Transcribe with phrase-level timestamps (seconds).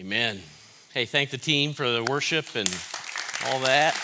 [0.00, 0.40] Amen.
[0.94, 2.66] Hey, thank the team for the worship and
[3.48, 3.94] all that.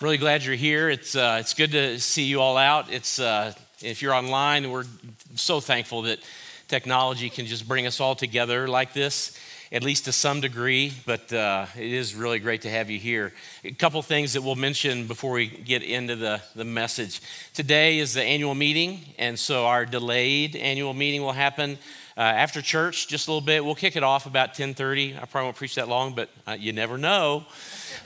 [0.00, 0.88] Really glad you're here.
[0.88, 2.90] It's, uh, it's good to see you all out.
[2.90, 3.52] It's, uh,
[3.82, 4.86] if you're online, we're
[5.34, 6.18] so thankful that
[6.66, 9.38] technology can just bring us all together like this,
[9.74, 13.32] at least to some degree, but uh, it is really great to have you here.
[13.64, 17.20] A couple things that we'll mention before we get into the, the message.
[17.54, 21.76] Today is the annual meeting, and so our delayed annual meeting will happen
[22.16, 23.64] uh, after church, just a little bit.
[23.64, 25.16] We'll kick it off about 10:30.
[25.20, 27.44] I probably won't preach that long, but uh, you never know.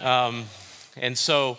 [0.00, 0.46] Um,
[0.96, 1.58] and so,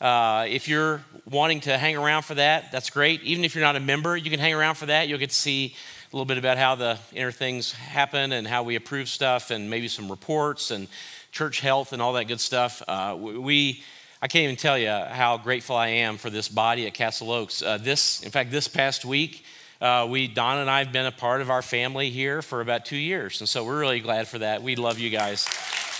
[0.00, 3.22] uh, if you're wanting to hang around for that, that's great.
[3.24, 5.08] Even if you're not a member, you can hang around for that.
[5.08, 5.74] You'll get to see
[6.10, 9.68] a little bit about how the inner things happen and how we approve stuff, and
[9.68, 10.88] maybe some reports and
[11.32, 12.82] church health and all that good stuff.
[12.88, 13.82] Uh, we
[14.20, 17.62] I can't even tell you how grateful I am for this body at Castle Oaks.
[17.62, 19.44] Uh, this, in fact, this past week,
[19.80, 22.84] uh, we, Don and I have been a part of our family here for about
[22.84, 23.40] two years.
[23.40, 24.60] And so we're really glad for that.
[24.60, 25.46] We love you guys.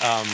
[0.02, 0.26] Um,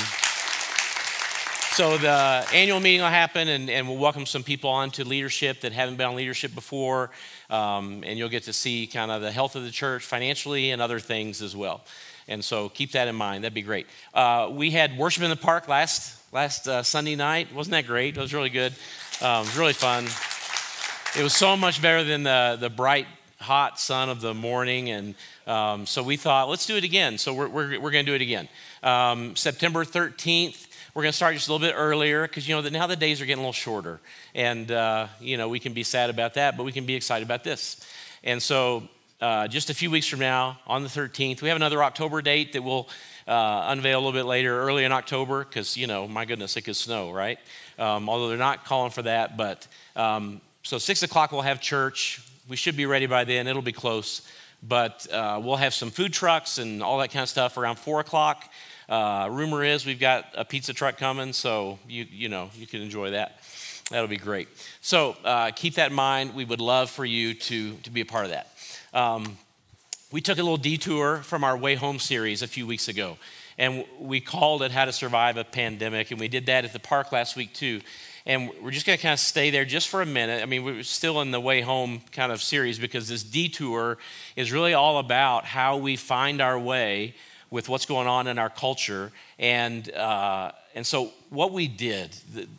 [1.75, 5.63] so the annual meeting will happen, and, and, we'll welcome some people on to leadership
[5.63, 7.11] that haven't been on leadership before.
[7.55, 10.83] Um, and you'll get to see kind of the health of the church financially and
[10.83, 11.83] other things as well.
[12.27, 13.45] And so keep that in mind.
[13.45, 13.87] That'd be great.
[14.13, 17.55] Uh, we had worship in the park last last uh, Sunday night.
[17.55, 18.17] Wasn't that great?
[18.17, 18.73] It was really good.
[19.21, 20.05] Um, it was really fun.
[21.17, 23.07] It was so much better than the the bright
[23.45, 24.91] hot sun of the morning.
[24.91, 25.15] And
[25.47, 27.19] um, so we thought, let's do it again.
[27.19, 28.49] So we're, we're, we're going to do it again.
[28.83, 32.69] Um, September 13th, we're going to start just a little bit earlier because, you know,
[32.69, 34.01] now the days are getting a little shorter.
[34.35, 37.27] And, uh, you know, we can be sad about that, but we can be excited
[37.27, 37.85] about this.
[38.23, 38.85] And so
[39.21, 42.53] uh, just a few weeks from now, on the 13th, we have another October date
[42.53, 42.89] that we'll
[43.27, 46.63] uh, unveil a little bit later, early in October, because, you know, my goodness, it
[46.63, 47.39] could snow, right?
[47.79, 49.37] Um, although they're not calling for that.
[49.37, 53.47] But um, so 6 o'clock, we'll have church we should be ready by then.
[53.47, 54.23] It'll be close.
[54.63, 58.01] But uh, we'll have some food trucks and all that kind of stuff around 4
[58.01, 58.51] o'clock.
[58.89, 62.83] Uh, rumor is we've got a pizza truck coming, so you, you know, you can
[62.83, 63.41] enjoy that.
[63.91, 64.49] That'll be great.
[64.81, 66.35] So uh, keep that in mind.
[66.35, 68.49] We would love for you to, to be a part of that.
[68.93, 69.39] Um,
[70.11, 73.19] we took a little detour from our Way Home series a few weeks ago,
[73.59, 76.79] and we called it How to Survive a Pandemic, and we did that at the
[76.79, 77.81] park last week too.
[78.27, 80.43] And we're just going to kind of stay there just for a minute.
[80.43, 83.99] I mean, we're still in the way home kind of series because this detour
[84.35, 87.15] is really all about how we find our way
[87.55, 89.13] with what's going on in our culture.
[89.39, 92.11] And, uh, and so, what we did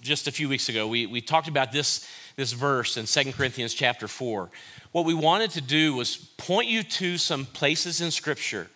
[0.01, 3.73] just a few weeks ago, we, we talked about this, this verse in Second Corinthians
[3.73, 4.49] chapter 4.
[4.93, 8.69] What we wanted to do was point you to some places in Scripture.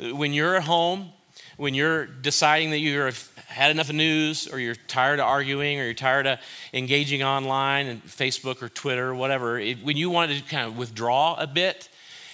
[0.00, 1.10] When you're at home,
[1.58, 5.92] when you're deciding that you've had enough news or you're tired of arguing or you're
[5.92, 6.38] tired of
[6.72, 10.78] engaging online and Facebook or Twitter or whatever, it, when you want to kind of
[10.78, 11.90] withdraw a bit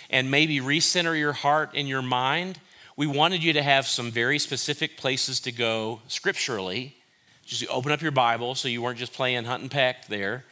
[0.09, 2.61] and maybe recenter your heart and your mind,
[2.97, 6.97] we wanted you to have some very specific places to go scripturally.
[7.45, 10.45] Just open up your Bible so you weren't just playing hunt and peck there,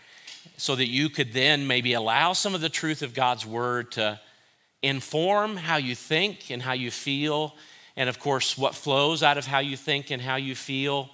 [0.57, 4.21] so that you could then maybe allow some of the truth of God's word to
[4.83, 7.55] inform how you think and how you feel
[7.97, 11.11] and of course, what flows out of how you think and how you feel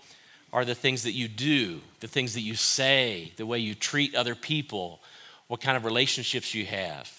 [0.52, 4.14] are the things that you do, the things that you say, the way you treat
[4.14, 5.00] other people,
[5.48, 7.12] what kind of relationships you have.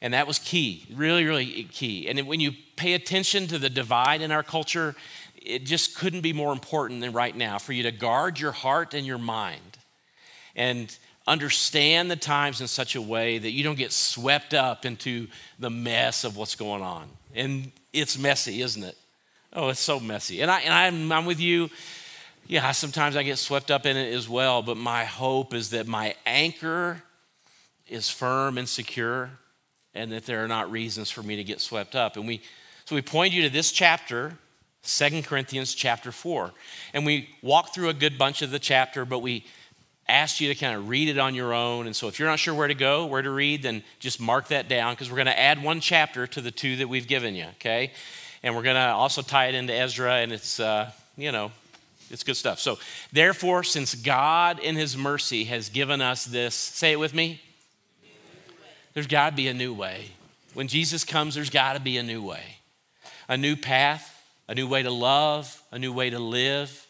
[0.00, 2.08] And that was key, really, really key.
[2.08, 4.94] And when you pay attention to the divide in our culture,
[5.42, 8.94] it just couldn't be more important than right now for you to guard your heart
[8.94, 9.78] and your mind
[10.54, 15.26] and understand the times in such a way that you don't get swept up into
[15.58, 17.08] the mess of what's going on.
[17.34, 18.96] And it's messy, isn't it?
[19.52, 20.42] Oh, it's so messy.
[20.42, 21.70] And, I, and I'm, I'm with you.
[22.46, 25.86] Yeah, sometimes I get swept up in it as well, but my hope is that
[25.86, 27.02] my anchor
[27.88, 29.30] is firm and secure
[29.94, 32.16] and that there are not reasons for me to get swept up.
[32.16, 32.42] And we,
[32.84, 34.34] so we point you to this chapter,
[34.82, 36.52] Second Corinthians chapter 4.
[36.94, 39.44] And we walk through a good bunch of the chapter, but we
[40.08, 41.86] asked you to kind of read it on your own.
[41.86, 44.48] And so if you're not sure where to go, where to read, then just mark
[44.48, 47.34] that down because we're going to add one chapter to the two that we've given
[47.34, 47.92] you, okay?
[48.42, 51.50] And we're going to also tie it into Ezra, and it's, uh, you know,
[52.10, 52.58] it's good stuff.
[52.58, 52.78] So,
[53.12, 57.42] therefore, since God in His mercy has given us this, say it with me.
[58.98, 60.06] There's got to be a new way.
[60.54, 62.42] When Jesus comes, there's got to be a new way,
[63.28, 66.84] a new path, a new way to love, a new way to live.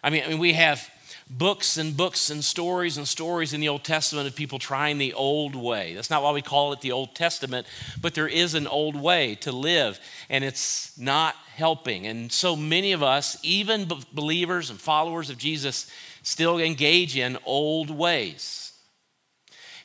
[0.00, 0.88] I mean, I mean we have
[1.28, 5.12] books and books and stories and stories in the Old Testament of people trying the
[5.12, 5.92] old way.
[5.92, 7.66] That's not why we call it the Old Testament,
[8.00, 9.98] but there is an old way to live,
[10.28, 12.06] and it's not helping.
[12.06, 15.90] And so many of us, even believers and followers of Jesus,
[16.22, 18.69] still engage in old ways.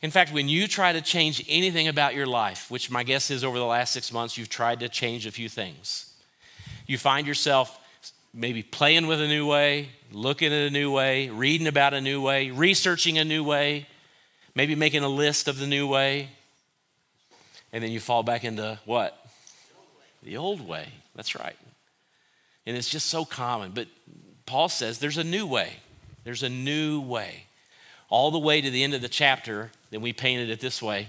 [0.01, 3.43] In fact, when you try to change anything about your life, which my guess is
[3.43, 6.13] over the last six months, you've tried to change a few things,
[6.85, 7.79] you find yourself
[8.33, 12.21] maybe playing with a new way, looking at a new way, reading about a new
[12.21, 13.87] way, researching a new way,
[14.53, 16.29] maybe making a list of the new way,
[17.71, 19.17] and then you fall back into what?
[20.23, 20.87] The old way.
[21.15, 21.57] That's right.
[22.65, 23.71] And it's just so common.
[23.71, 23.87] But
[24.45, 25.73] Paul says there's a new way.
[26.23, 27.44] There's a new way.
[28.09, 31.07] All the way to the end of the chapter, then we painted it this way.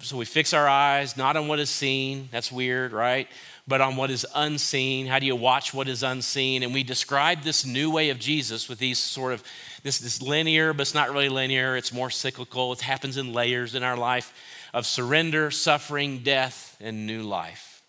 [0.00, 2.28] So we fix our eyes not on what is seen.
[2.32, 3.28] That's weird, right?
[3.66, 5.06] but on what is unseen.
[5.06, 6.62] How do you watch what is unseen?
[6.62, 9.42] And we describe this new way of Jesus with these sort of
[9.82, 11.76] this, this linear, but it's not really linear.
[11.76, 12.72] It's more cyclical.
[12.72, 14.34] It happens in layers in our life
[14.74, 17.82] of surrender, suffering, death, and new life.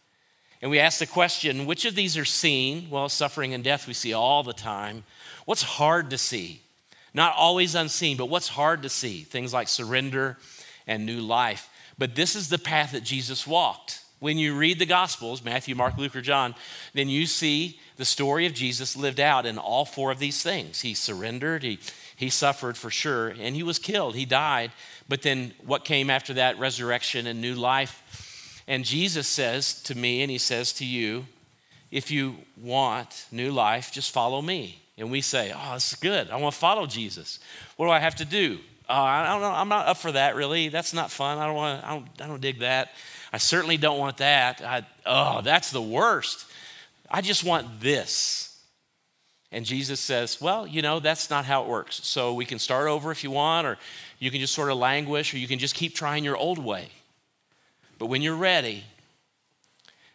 [0.61, 2.89] And we ask the question which of these are seen?
[2.89, 5.03] Well, suffering and death we see all the time.
[5.45, 6.61] What's hard to see?
[7.13, 9.21] Not always unseen, but what's hard to see?
[9.21, 10.38] Things like surrender
[10.88, 11.69] and new life.
[11.98, 15.98] But this is the path that Jesus walked when you read the Gospels, Matthew, Mark,
[15.98, 16.56] Luke, or John,
[16.94, 20.80] then you see the story of Jesus lived out in all four of these things.
[20.80, 21.77] He surrendered, he,
[22.15, 24.71] he suffered for sure, and he was killed, he died.
[25.10, 26.57] But then what came after that?
[26.57, 28.63] Resurrection and new life.
[28.65, 31.25] And Jesus says to me, and he says to you,
[31.92, 34.82] if you want new life, just follow me.
[34.97, 36.29] And we say, oh, this is good.
[36.29, 37.39] I want to follow Jesus.
[37.77, 38.59] What do I have to do?
[38.87, 39.51] Uh, I don't know.
[39.51, 40.69] I'm not up for that, really.
[40.69, 41.37] That's not fun.
[41.37, 41.83] I don't want.
[41.83, 42.91] I don't, I don't dig that.
[43.31, 44.61] I certainly don't want that.
[44.61, 46.45] I, oh, that's the worst.
[47.09, 48.59] I just want this.
[49.51, 52.05] And Jesus says, Well, you know, that's not how it works.
[52.05, 53.77] So we can start over if you want, or
[54.19, 56.89] you can just sort of languish, or you can just keep trying your old way.
[57.99, 58.83] But when you're ready,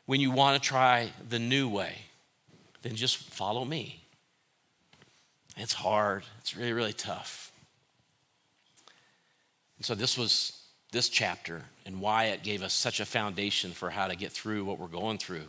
[0.07, 1.95] when you want to try the new way,
[2.83, 4.03] then just follow me.
[5.59, 7.53] It's hard, it's really, really tough.
[9.77, 10.63] And so this was
[10.93, 14.65] this chapter and why it gave us such a foundation for how to get through
[14.65, 15.47] what we're going through.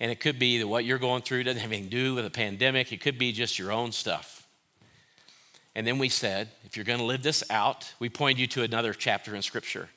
[0.00, 2.26] And it could be that what you're going through doesn't have anything to do with
[2.26, 4.46] a pandemic, it could be just your own stuff.
[5.74, 8.62] And then we said, if you're going to live this out, we point you to
[8.62, 9.88] another chapter in Scripture.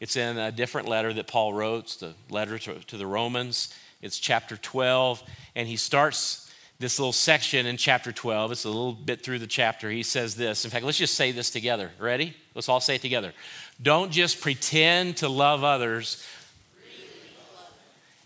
[0.00, 3.74] It's in a different letter that Paul wrote, the letter to, to the Romans.
[4.02, 5.22] It's chapter 12,
[5.56, 6.43] and he starts
[6.78, 8.52] this little section in chapter 12.
[8.52, 9.90] It's a little bit through the chapter.
[9.90, 10.64] He says this.
[10.64, 11.90] In fact, let's just say this together.
[11.98, 12.34] Ready?
[12.54, 13.32] Let's all say it together.
[13.80, 16.24] Don't just pretend to love others.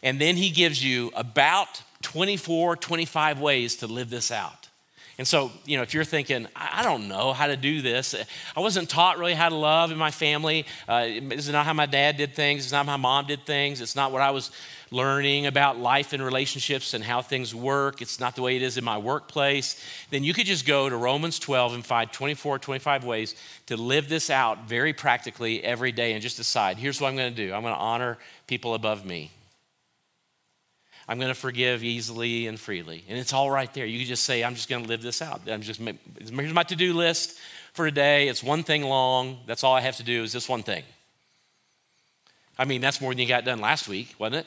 [0.03, 4.68] And then he gives you about 24, 25 ways to live this out.
[5.19, 8.15] And so, you know, if you're thinking, I don't know how to do this,
[8.57, 10.65] I wasn't taught really how to love in my family.
[10.89, 12.63] Uh, it's not how my dad did things.
[12.63, 13.81] It's not how my mom did things.
[13.81, 14.53] It's not what I was
[14.93, 18.01] learning about life and relationships and how things work.
[18.01, 19.85] It's not the way it is in my workplace.
[20.11, 23.35] Then you could just go to Romans 12 and find 24, 25 ways
[23.67, 27.35] to live this out very practically every day and just decide here's what I'm going
[27.35, 29.33] to do I'm going to honor people above me.
[31.09, 33.03] I'm going to forgive easily and freely.
[33.09, 33.87] And it's all right there.
[33.87, 35.41] You just say, I'm just going to live this out.
[35.49, 37.39] I'm just, here's my to do list
[37.73, 38.29] for today.
[38.29, 39.39] It's one thing long.
[39.47, 40.85] That's all I have to do is this one thing.
[42.59, 44.47] I mean, that's more than you got done last week, wasn't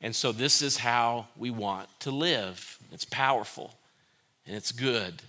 [0.00, 2.78] And so, this is how we want to live.
[2.92, 3.74] It's powerful
[4.46, 5.22] and it's good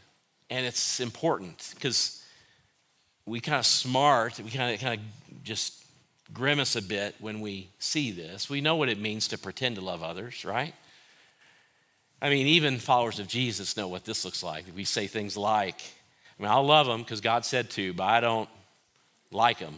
[0.50, 2.24] and it's important because
[3.26, 5.84] we kind of smart, we kind of kind of just
[6.34, 8.50] grimace a bit when we see this.
[8.50, 10.74] We know what it means to pretend to love others, right?
[12.22, 14.66] I mean, even followers of Jesus know what this looks like.
[14.76, 15.82] We say things like,
[16.38, 18.50] I mean, I'll love them because God said to, but I don't
[19.32, 19.76] like them.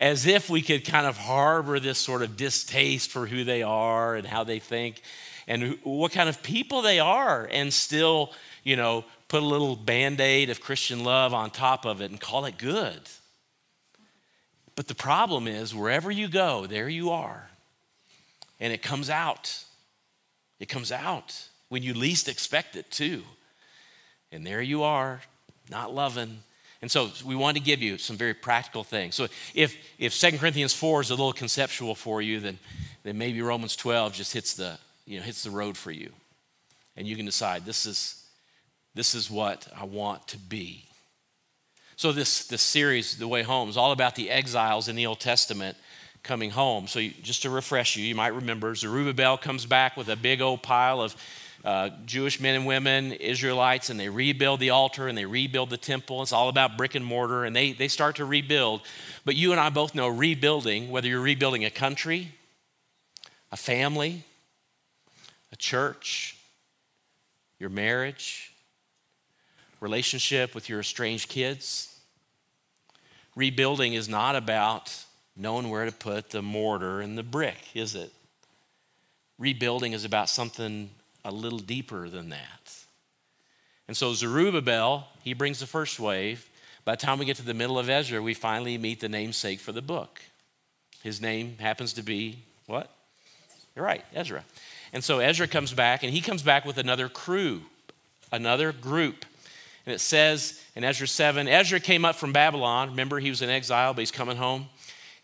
[0.00, 4.14] As if we could kind of harbor this sort of distaste for who they are
[4.14, 5.00] and how they think
[5.46, 10.20] and what kind of people they are and still, you know, put a little band
[10.20, 13.00] aid of Christian love on top of it and call it good.
[14.76, 17.48] But the problem is, wherever you go, there you are.
[18.60, 19.64] And it comes out.
[20.60, 23.22] It comes out when you least expect it, too.
[24.30, 25.22] And there you are,
[25.70, 26.38] not loving.
[26.82, 29.14] And so we want to give you some very practical things.
[29.14, 32.58] So if, if 2 Corinthians 4 is a little conceptual for you, then,
[33.02, 36.10] then maybe Romans 12 just hits the, you know, hits the road for you.
[36.96, 38.22] And you can decide this is,
[38.94, 40.84] this is what I want to be.
[41.98, 45.18] So this, this series, The Way Home, is all about the exiles in the Old
[45.18, 45.78] Testament
[46.22, 46.88] coming home.
[46.88, 50.42] So you, just to refresh you, you might remember Zerubbabel comes back with a big
[50.42, 51.16] old pile of
[51.64, 55.78] uh, Jewish men and women, Israelites, and they rebuild the altar and they rebuild the
[55.78, 56.20] temple.
[56.20, 58.82] It's all about brick and mortar, and they, they start to rebuild.
[59.24, 62.32] But you and I both know rebuilding, whether you're rebuilding a country,
[63.50, 64.22] a family,
[65.50, 66.36] a church,
[67.58, 68.52] your marriage,
[69.86, 71.96] relationship with your estranged kids.
[73.36, 74.92] Rebuilding is not about
[75.36, 78.12] knowing where to put the mortar and the brick, is it?
[79.38, 80.90] Rebuilding is about something
[81.24, 82.74] a little deeper than that.
[83.86, 86.50] And so Zerubbabel, he brings the first wave.
[86.84, 89.60] By the time we get to the middle of Ezra, we finally meet the namesake
[89.60, 90.20] for the book.
[91.04, 92.90] His name happens to be what?
[93.76, 94.42] You're right, Ezra.
[94.92, 97.62] And so Ezra comes back, and he comes back with another crew,
[98.32, 99.24] another group.
[99.86, 102.90] And it says in Ezra 7 Ezra came up from Babylon.
[102.90, 104.66] Remember, he was in exile, but he's coming home.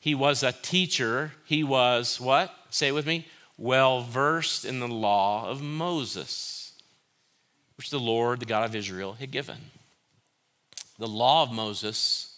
[0.00, 1.32] He was a teacher.
[1.44, 2.54] He was what?
[2.70, 3.26] Say it with me
[3.62, 6.72] well versed in the law of Moses,
[7.76, 9.58] which the Lord, the God of Israel, had given.
[10.98, 12.36] The law of Moses,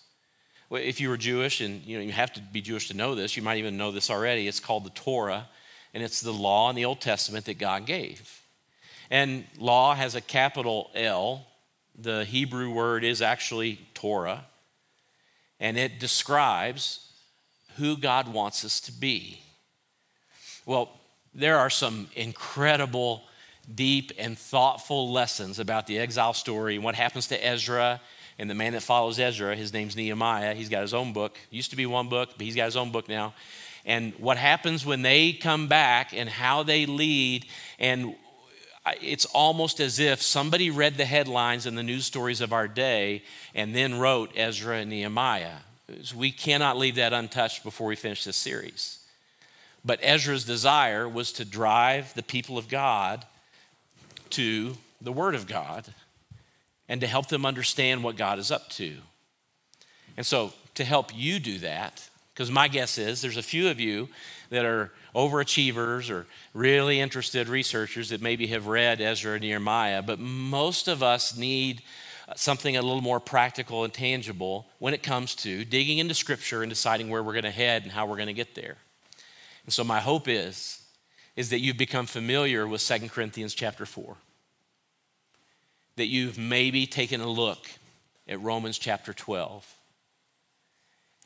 [0.70, 3.36] if you were Jewish, and you, know, you have to be Jewish to know this,
[3.36, 5.48] you might even know this already, it's called the Torah,
[5.94, 8.42] and it's the law in the Old Testament that God gave.
[9.10, 11.46] And law has a capital L.
[11.96, 14.46] The Hebrew word is actually Torah,
[15.60, 17.12] and it describes
[17.76, 19.40] who God wants us to be.
[20.66, 20.90] Well,
[21.34, 23.22] there are some incredible,
[23.72, 28.00] deep, and thoughtful lessons about the exile story and what happens to Ezra
[28.38, 29.54] and the man that follows Ezra.
[29.54, 30.54] His name's Nehemiah.
[30.54, 31.38] He's got his own book.
[31.50, 33.34] Used to be one book, but he's got his own book now.
[33.84, 37.46] And what happens when they come back and how they lead.
[37.78, 38.16] And
[39.00, 43.22] it's almost as if somebody read the headlines and the news stories of our day
[43.54, 45.58] and then wrote Ezra and Nehemiah.
[46.14, 48.98] We cannot leave that untouched before we finish this series.
[49.84, 53.24] But Ezra's desire was to drive the people of God
[54.30, 55.86] to the Word of God
[56.88, 58.96] and to help them understand what God is up to.
[60.16, 63.78] And so, to help you do that, because my guess is there's a few of
[63.78, 64.08] you
[64.50, 70.18] that are overachievers or really interested researchers that maybe have read Ezra and Nehemiah, but
[70.18, 71.82] most of us need
[72.36, 76.70] something a little more practical and tangible when it comes to digging into Scripture and
[76.70, 78.76] deciding where we're going to head and how we're going to get there.
[79.64, 80.80] And so my hope is
[81.36, 84.16] is that you've become familiar with 2 Corinthians chapter 4.
[85.96, 87.66] That you've maybe taken a look
[88.28, 89.74] at Romans chapter 12.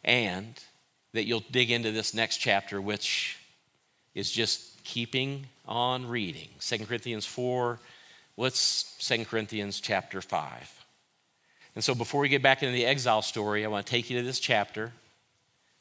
[0.04, 0.58] And
[1.12, 3.38] that you'll dig into this next chapter which
[4.14, 6.48] is just keeping on reading.
[6.60, 7.78] 2 Corinthians 4,
[8.34, 10.84] what's 2 Corinthians chapter 5?
[11.74, 14.18] And so before we get back into the exile story, I want to take you
[14.18, 14.92] to this chapter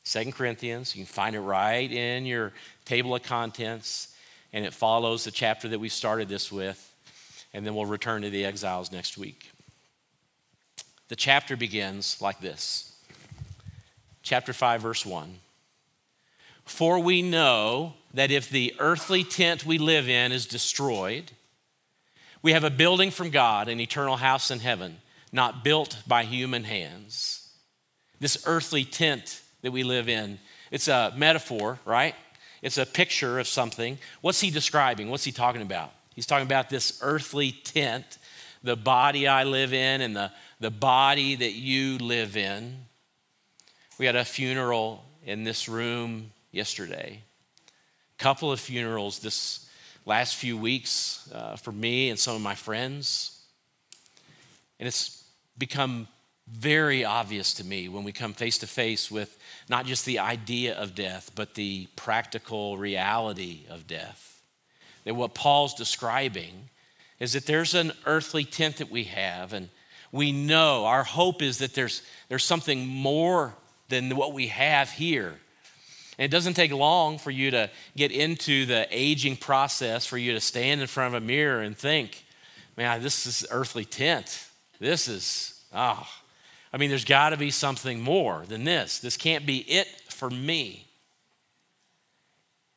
[0.03, 0.95] Second Corinthians.
[0.95, 2.53] You can find it right in your
[2.85, 4.15] table of contents,
[4.53, 6.83] and it follows the chapter that we started this with.
[7.53, 9.51] And then we'll return to the exiles next week.
[11.07, 12.96] The chapter begins like this
[14.27, 15.39] Chapter 5, verse 1.
[16.65, 21.31] For we know that if the earthly tent we live in is destroyed,
[22.41, 24.97] we have a building from God, an eternal house in heaven,
[25.31, 27.49] not built by human hands.
[28.19, 30.39] This earthly tent that we live in.
[30.71, 32.13] It's a metaphor, right?
[32.61, 33.97] It's a picture of something.
[34.19, 35.09] What's he describing?
[35.09, 35.93] What's he talking about?
[36.15, 38.17] He's talking about this earthly tent,
[38.61, 42.86] the body I live in, and the, the body that you live in.
[43.97, 47.23] We had a funeral in this room yesterday.
[48.19, 49.67] A couple of funerals this
[50.05, 53.41] last few weeks uh, for me and some of my friends.
[54.79, 55.23] And it's
[55.57, 56.07] become
[56.47, 59.35] very obvious to me when we come face to face with
[59.67, 64.43] not just the idea of death, but the practical reality of death.
[65.05, 66.69] That what Paul's describing
[67.19, 69.69] is that there's an earthly tent that we have, and
[70.11, 73.55] we know our hope is that there's, there's something more
[73.89, 75.35] than what we have here.
[76.17, 80.33] And it doesn't take long for you to get into the aging process, for you
[80.33, 82.25] to stand in front of a mirror and think,
[82.75, 84.47] man, this is earthly tent.
[84.79, 86.23] This is, ah, oh,
[86.73, 88.99] I mean, there's got to be something more than this.
[88.99, 90.87] This can't be it for me.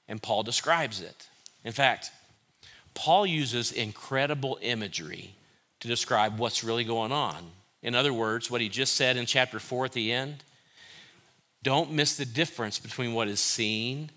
[0.06, 1.28] And Paul describes it.
[1.64, 2.10] In fact,
[2.94, 5.34] Paul uses incredible imagery
[5.80, 7.36] to describe what's really going on.
[7.82, 10.44] In other words, what he just said in chapter 4 at the end
[11.62, 14.10] don't miss the difference between what is seen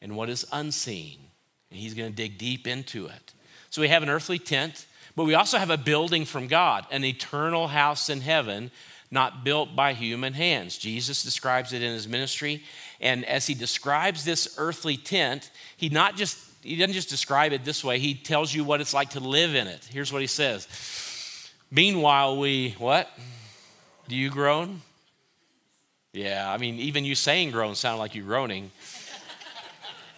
[0.00, 1.18] and what is unseen.
[1.70, 3.32] And he's going to dig deep into it.
[3.70, 7.04] So we have an earthly tent, but we also have a building from God, an
[7.04, 8.70] eternal house in heaven
[9.10, 10.78] not built by human hands.
[10.78, 12.62] Jesus describes it in his ministry.
[13.00, 17.64] And as he describes this earthly tent, he not just he doesn't just describe it
[17.64, 19.88] this way, he tells you what it's like to live in it.
[19.92, 20.66] Here's what he says.
[21.70, 23.08] Meanwhile, we what?
[24.08, 24.82] Do you groan?
[26.16, 28.70] Yeah, I mean, even you saying groan sounded like you groaning.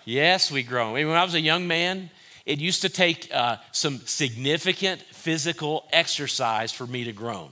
[0.04, 0.92] yes, we groan.
[0.92, 2.10] When I was a young man,
[2.46, 7.50] it used to take uh, some significant physical exercise for me to groan.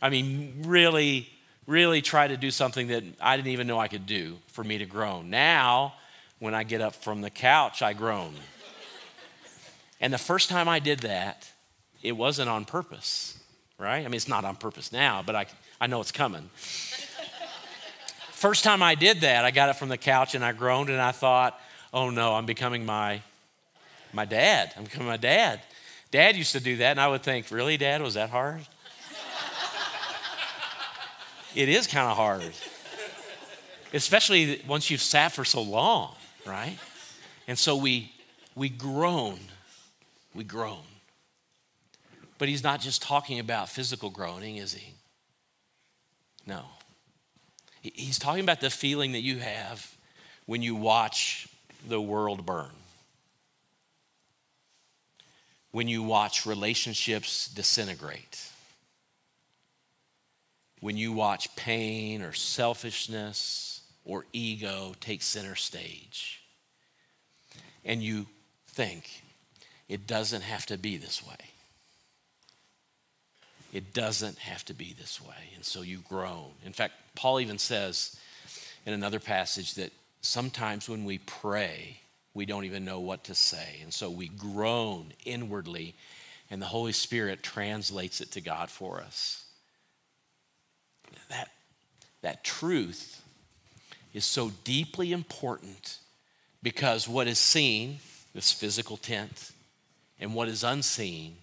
[0.00, 1.28] I mean, really,
[1.66, 4.78] really try to do something that I didn't even know I could do for me
[4.78, 5.28] to groan.
[5.28, 5.94] Now,
[6.38, 8.32] when I get up from the couch, I groan.
[10.00, 11.50] and the first time I did that,
[12.00, 13.36] it wasn't on purpose,
[13.76, 13.98] right?
[13.98, 15.46] I mean, it's not on purpose now, but I,
[15.80, 16.48] I know it's coming.
[18.42, 21.00] First time I did that, I got up from the couch and I groaned and
[21.00, 21.56] I thought,
[21.94, 23.22] oh no, I'm becoming my,
[24.12, 24.72] my dad.
[24.76, 25.60] I'm becoming my dad.
[26.10, 28.62] Dad used to do that, and I would think, really, Dad, was that hard?
[31.54, 32.42] it is kind of hard,
[33.94, 36.12] especially once you've sat for so long,
[36.44, 36.76] right?
[37.46, 38.12] And so we,
[38.56, 39.38] we groan.
[40.34, 40.82] We groan.
[42.38, 44.94] But he's not just talking about physical groaning, is he?
[46.44, 46.64] No.
[47.82, 49.94] He's talking about the feeling that you have
[50.46, 51.48] when you watch
[51.86, 52.70] the world burn.
[55.72, 58.52] When you watch relationships disintegrate
[60.82, 66.42] when you watch pain or selfishness or ego take center stage.
[67.84, 68.26] And you
[68.66, 69.22] think,
[69.88, 71.51] it doesn't have to be this way.
[73.72, 75.50] It doesn't have to be this way.
[75.54, 76.50] And so you groan.
[76.64, 78.16] In fact, Paul even says
[78.84, 82.00] in another passage that sometimes when we pray,
[82.34, 83.78] we don't even know what to say.
[83.82, 85.94] And so we groan inwardly,
[86.50, 89.42] and the Holy Spirit translates it to God for us
[91.28, 91.50] that,
[92.22, 93.22] that truth
[94.14, 95.98] is so deeply important
[96.62, 97.98] because what is seen,
[98.34, 99.52] this physical tent,
[100.20, 101.36] and what is unseen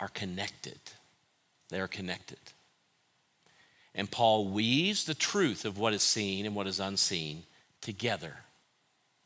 [0.00, 0.78] are connected.
[1.68, 2.38] They are connected.
[3.94, 7.42] And Paul weaves the truth of what is seen and what is unseen
[7.80, 8.36] together.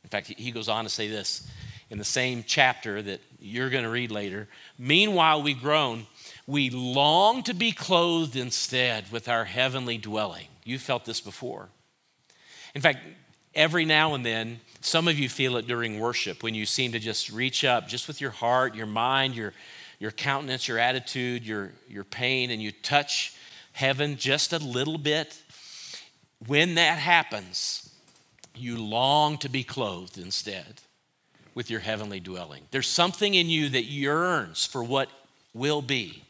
[0.02, 1.46] In fact, he goes on to say this
[1.90, 4.48] in the same chapter that you're going to read later.
[4.78, 6.06] Meanwhile, we groan
[6.46, 10.48] we long to be clothed instead with our heavenly dwelling.
[10.64, 11.68] You felt this before.
[12.74, 12.98] In fact,
[13.54, 16.98] every now and then, some of you feel it during worship when you seem to
[16.98, 19.52] just reach up, just with your heart, your mind, your,
[20.02, 23.36] your countenance, your attitude, your, your pain, and you touch
[23.70, 25.40] heaven just a little bit.
[26.48, 27.88] When that happens,
[28.52, 30.80] you long to be clothed instead
[31.54, 32.64] with your heavenly dwelling.
[32.72, 35.08] There's something in you that yearns for what
[35.54, 36.24] will be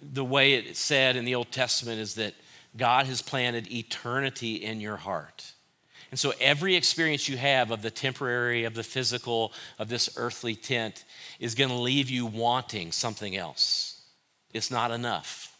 [0.00, 2.32] the way it's said in the Old Testament is that
[2.78, 5.52] God has planted eternity in your heart.
[6.16, 10.54] And so every experience you have of the temporary, of the physical, of this earthly
[10.54, 11.04] tent
[11.40, 14.00] is going to leave you wanting something else.
[14.54, 15.54] It's not enough.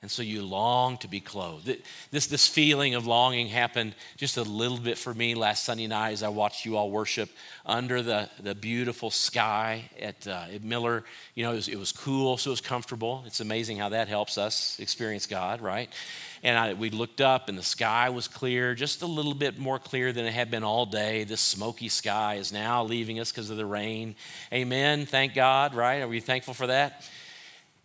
[0.00, 1.76] And so you long to be clothed.
[2.12, 6.12] This, this feeling of longing happened just a little bit for me last Sunday night
[6.12, 7.28] as I watched you all worship
[7.66, 11.02] under the, the beautiful sky at, uh, at Miller.
[11.34, 13.24] You know, it was, it was, cool, so it was comfortable.
[13.26, 15.92] It's amazing how that helps us experience God, right?
[16.44, 19.80] And I, we looked up, and the sky was clear, just a little bit more
[19.80, 21.24] clear than it had been all day.
[21.24, 24.14] This smoky sky is now leaving us because of the rain.
[24.52, 25.06] Amen.
[25.06, 26.02] Thank God, right?
[26.02, 27.02] Are we thankful for that?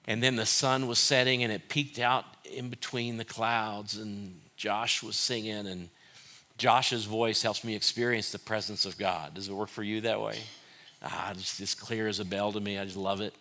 [0.05, 4.39] And then the sun was setting and it peeked out in between the clouds, and
[4.57, 5.89] Josh was singing, and
[6.57, 9.33] Josh's voice helps me experience the presence of God.
[9.33, 10.39] Does it work for you that way?
[11.01, 12.77] Ah, just as clear as a bell to me.
[12.77, 13.33] I just love it.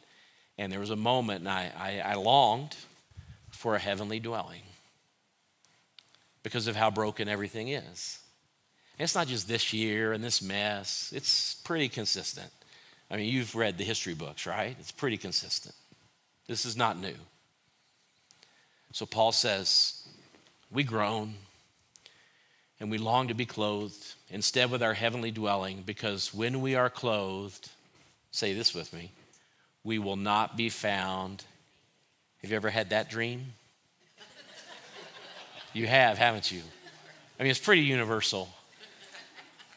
[0.58, 2.76] And there was a moment, and I, I, I longed
[3.50, 4.62] for a heavenly dwelling
[6.42, 8.18] because of how broken everything is.
[8.98, 12.50] And it's not just this year and this mess, it's pretty consistent.
[13.10, 14.76] I mean, you've read the history books, right?
[14.80, 15.74] It's pretty consistent.
[16.46, 17.14] This is not new.
[18.92, 20.06] So Paul says,
[20.70, 21.34] We groan
[22.78, 26.90] and we long to be clothed instead with our heavenly dwelling, because when we are
[26.90, 27.70] clothed,
[28.32, 29.12] say this with me,
[29.84, 31.44] we will not be found.
[32.42, 33.54] Have you ever had that dream?
[35.74, 36.60] You have, haven't you?
[37.40, 38.50] I mean, it's pretty universal.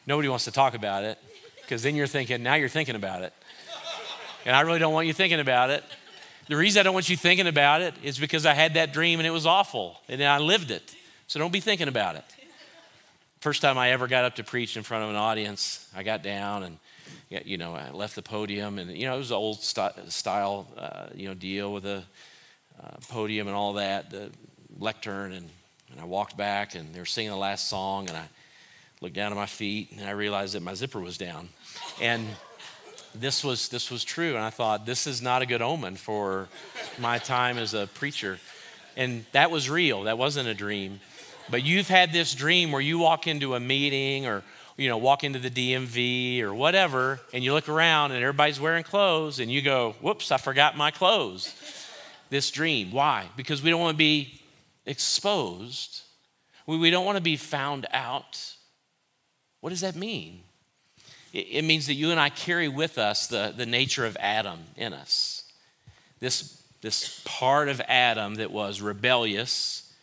[0.06, 1.17] Nobody wants to talk about it
[1.62, 3.32] because then you're thinking, now you're thinking about it.
[4.45, 5.86] And I really don't want you thinking about it
[6.48, 9.20] the reason I don't want you thinking about it is because I had that dream
[9.20, 10.96] and it was awful and I lived it.
[11.28, 12.24] So don't be thinking about it.
[13.40, 16.24] First time I ever got up to preach in front of an audience, I got
[16.24, 16.78] down and
[17.30, 21.08] you know I left the podium and you know it was an old style uh,
[21.14, 22.04] you know deal with a
[22.82, 24.32] uh, podium and all that, the
[24.80, 25.50] lectern and,
[25.92, 28.28] and I walked back and they were singing the last song and I
[29.02, 31.50] looked down at my feet and I realized that my zipper was down
[32.02, 32.26] and
[33.19, 36.47] this was this was true and i thought this is not a good omen for
[36.99, 38.39] my time as a preacher
[38.97, 40.99] and that was real that wasn't a dream
[41.49, 44.43] but you've had this dream where you walk into a meeting or
[44.78, 48.84] you know, walk into the DMV or whatever, and you look around and everybody's wearing
[48.84, 51.54] clothes, and you go, whoops, I forgot my clothes.
[52.30, 52.91] this dream.
[52.91, 53.28] Why?
[53.38, 54.41] Because we don't want to be
[54.86, 56.01] exposed.
[56.67, 58.56] We, we don't want to be found out.
[59.62, 60.41] What does that mean?
[61.36, 64.93] It, means that you and I carry with us the, the nature of Adam in
[64.93, 65.43] us.
[66.21, 69.93] This, this part of Adam that was rebellious,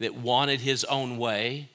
[0.00, 1.68] that wanted his own way,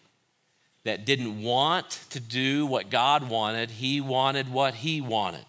[0.84, 5.46] that didn't want to do what God wanted, he wanted what he wanted.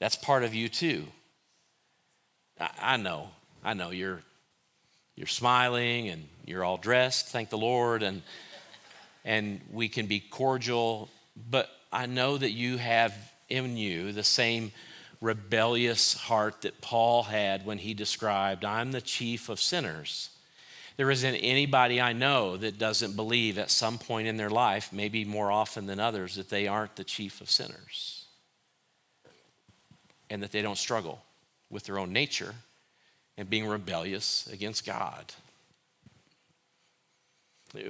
[0.00, 1.04] That's part of you too.
[2.58, 3.28] I, I know,
[3.62, 4.22] I know you're
[5.14, 8.22] you're smiling and you're all dressed, thank the Lord, and
[9.26, 11.10] and we can be cordial,
[11.50, 13.14] but I know that you have
[13.48, 14.72] in you the same
[15.20, 20.30] rebellious heart that Paul had when he described, I'm the chief of sinners.
[20.96, 25.24] There isn't anybody I know that doesn't believe at some point in their life, maybe
[25.24, 28.24] more often than others, that they aren't the chief of sinners
[30.28, 31.22] and that they don't struggle
[31.70, 32.54] with their own nature
[33.36, 35.32] and being rebellious against God.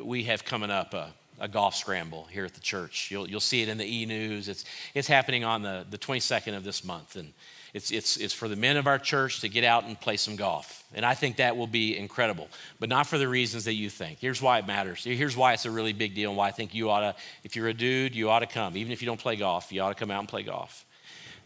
[0.03, 3.11] We have coming up a, a golf scramble here at the church.
[3.11, 4.49] You'll, you'll see it in the e news.
[4.49, 7.17] It's, it's happening on the, the 22nd of this month.
[7.17, 7.33] And
[7.75, 10.37] it's, it's, it's for the men of our church to get out and play some
[10.37, 10.85] golf.
[10.95, 14.19] And I think that will be incredible, but not for the reasons that you think.
[14.21, 15.03] Here's why it matters.
[15.03, 17.57] Here's why it's a really big deal and why I think you ought to, if
[17.57, 18.77] you're a dude, you ought to come.
[18.77, 20.87] Even if you don't play golf, you ought to come out and play golf.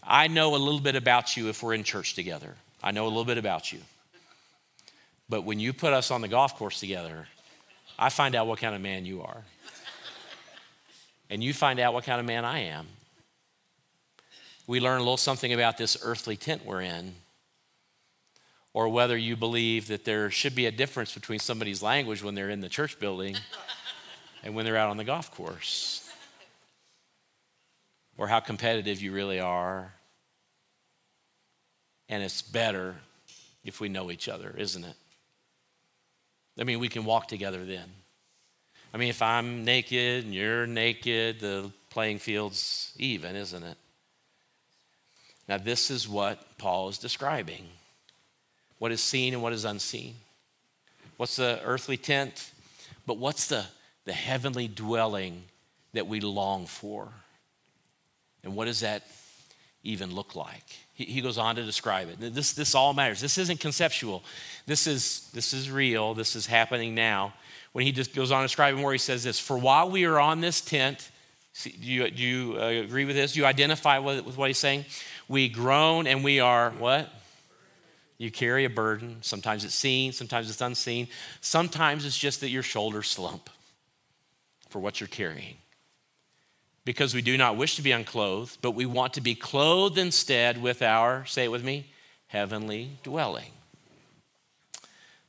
[0.03, 2.55] I know a little bit about you if we're in church together.
[2.83, 3.81] I know a little bit about you.
[5.31, 7.27] But when you put us on the golf course together,
[7.98, 9.44] I find out what kind of man you are.
[11.31, 12.87] And you find out what kind of man I am
[14.69, 17.14] we learn a little something about this earthly tent we're in,
[18.75, 22.51] or whether you believe that there should be a difference between somebody's language when they're
[22.51, 23.35] in the church building
[24.45, 26.09] and when they're out on the golf course,
[28.19, 29.95] or how competitive you really are.
[32.11, 32.95] And it's better
[33.64, 34.97] if we know each other, isn't it?
[36.61, 37.88] I mean, we can walk together then.
[38.92, 43.77] I mean, if I'm naked and you're naked, the playing field's even, isn't it?
[45.48, 47.66] Now, this is what Paul is describing
[48.79, 50.14] what is seen and what is unseen.
[51.16, 52.53] What's the earthly tent?
[53.07, 53.64] But what's the,
[54.05, 55.42] the heavenly dwelling
[55.94, 57.09] that we long for?
[58.44, 59.05] And what does that
[59.83, 60.64] even look like?
[60.94, 62.35] He, he goes on to describe it.
[62.35, 63.20] This, this all matters.
[63.20, 64.22] This isn't conceptual.
[64.66, 66.14] This is, this is real.
[66.14, 67.35] This is happening now.
[67.72, 70.40] When he just goes on describing more, he says this For while we are on
[70.40, 71.11] this tent,
[71.52, 73.33] see, do you, do you uh, agree with this?
[73.33, 74.85] Do you identify with, with what he's saying?
[75.28, 77.12] We groan and we are what?
[78.16, 79.18] You carry a burden.
[79.20, 81.09] Sometimes it's seen, sometimes it's unseen.
[81.40, 83.48] Sometimes it's just that your shoulders slump
[84.70, 85.57] for what you're carrying.
[86.85, 90.61] Because we do not wish to be unclothed, but we want to be clothed instead
[90.61, 91.87] with our, say it with me,
[92.26, 93.52] heavenly dwelling.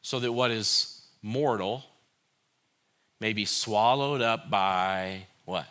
[0.02, 1.84] So that what is mortal
[3.20, 5.66] may be swallowed up by what?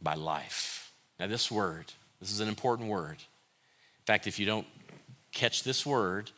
[0.00, 0.92] By life.
[1.18, 1.86] Now, this word,
[2.20, 3.16] this is an important word.
[3.18, 4.66] In fact, if you don't
[5.32, 6.30] catch this word,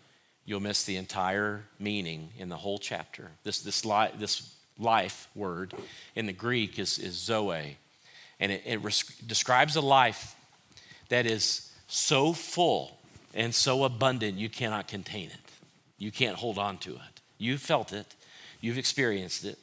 [0.44, 3.30] you'll miss the entire meaning in the whole chapter.
[3.42, 5.74] This, this, li- this life word
[6.14, 7.76] in the Greek is, is zoe,
[8.40, 10.36] and it, it res- describes a life
[11.08, 12.98] that is so full
[13.34, 15.40] and so abundant you cannot contain it.
[15.98, 17.20] You can't hold on to it.
[17.38, 18.14] You've felt it,
[18.64, 19.58] you've experienced it.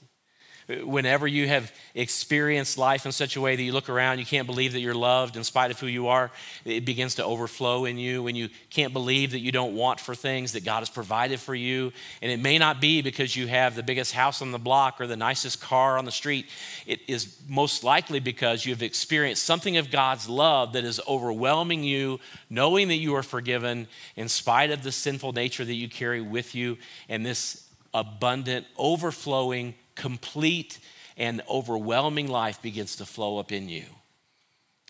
[0.83, 4.45] Whenever you have experienced life in such a way that you look around, you can't
[4.45, 6.31] believe that you're loved in spite of who you are,
[6.63, 8.23] it begins to overflow in you.
[8.23, 11.55] When you can't believe that you don't want for things that God has provided for
[11.55, 15.01] you, and it may not be because you have the biggest house on the block
[15.01, 16.45] or the nicest car on the street,
[16.85, 21.83] it is most likely because you have experienced something of God's love that is overwhelming
[21.83, 26.21] you, knowing that you are forgiven in spite of the sinful nature that you carry
[26.21, 26.77] with you,
[27.09, 30.79] and this abundant, overflowing, complete
[31.17, 33.85] and overwhelming life begins to flow up in you.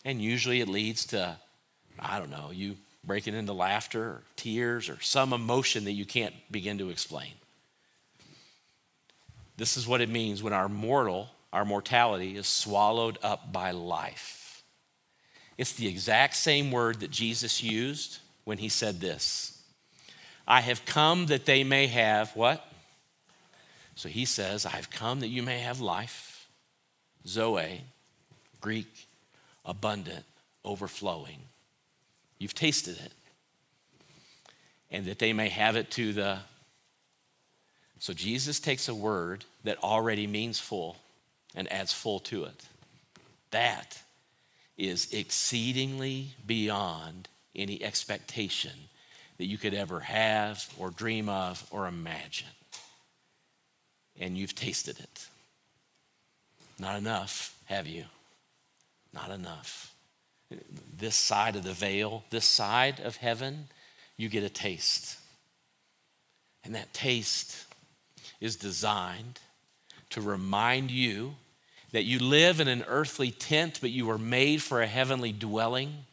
[0.05, 1.37] And usually it leads to,
[1.99, 6.33] I don't know, you breaking into laughter or tears or some emotion that you can't
[6.51, 7.33] begin to explain.
[9.57, 14.63] This is what it means when our mortal, our mortality, is swallowed up by life.
[15.57, 19.61] It's the exact same word that Jesus used when he said this
[20.47, 22.70] I have come that they may have what?
[23.95, 26.47] So he says, I've come that you may have life,
[27.27, 27.81] Zoe,
[28.59, 29.07] Greek,
[29.65, 30.25] abundant,
[30.63, 31.39] overflowing.
[32.39, 33.11] You've tasted it.
[34.89, 36.39] And that they may have it to the.
[37.99, 40.97] So Jesus takes a word that already means full,
[41.55, 42.65] and adds full to it.
[43.51, 44.01] That
[44.77, 48.71] is exceedingly beyond any expectation
[49.37, 52.47] that you could ever have or dream of or imagine.
[54.21, 55.27] And you've tasted it.
[56.79, 58.05] Not enough, have you?
[59.13, 59.93] Not enough.
[60.97, 63.67] This side of the veil, this side of heaven,
[64.17, 65.17] you get a taste.
[66.63, 67.65] And that taste
[68.39, 69.39] is designed
[70.11, 71.35] to remind you
[71.91, 76.05] that you live in an earthly tent, but you were made for a heavenly dwelling,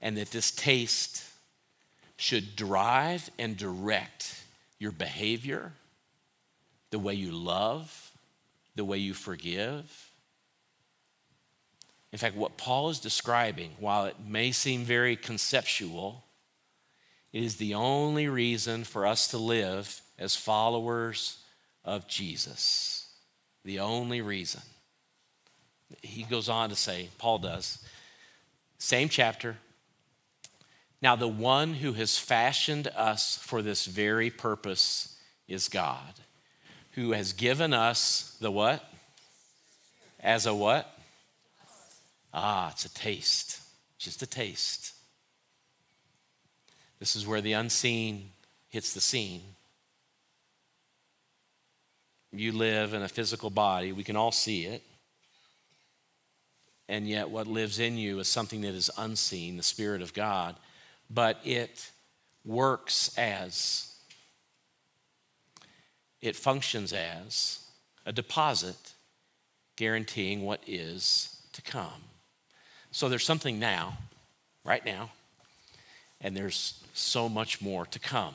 [0.00, 1.24] and that this taste
[2.16, 4.44] should drive and direct
[4.78, 5.72] your behavior,
[6.92, 8.12] the way you love,
[8.76, 10.10] the way you forgive.
[12.12, 16.22] In fact, what Paul is describing, while it may seem very conceptual,
[17.32, 21.38] is the only reason for us to live as followers
[21.82, 23.08] of Jesus.
[23.64, 24.60] The only reason.
[26.02, 27.82] He goes on to say, Paul does,
[28.76, 29.56] same chapter.
[31.00, 35.16] Now, the one who has fashioned us for this very purpose
[35.48, 36.20] is God,
[36.92, 38.84] who has given us the what?
[40.20, 40.88] As a what?
[42.32, 43.60] Ah, it's a taste,
[43.98, 44.94] just a taste.
[46.98, 48.30] This is where the unseen
[48.68, 49.42] hits the scene.
[52.32, 54.82] You live in a physical body, we can all see it.
[56.88, 60.56] And yet, what lives in you is something that is unseen, the Spirit of God,
[61.10, 61.90] but it
[62.44, 63.91] works as,
[66.22, 67.66] it functions as
[68.06, 68.94] a deposit
[69.76, 72.04] guaranteeing what is to come.
[72.92, 73.98] So there's something now,
[74.64, 75.10] right now,
[76.20, 78.34] and there's so much more to come.